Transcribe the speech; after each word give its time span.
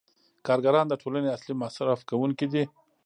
کارګران 0.47 0.85
د 0.89 0.93
ټولنې 1.01 1.29
اصلي 1.35 1.53
مصرف 1.63 1.99
کوونکي 2.09 2.47
دي 2.53 2.63